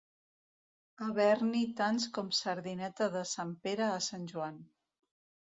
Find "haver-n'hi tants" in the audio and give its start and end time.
1.07-2.09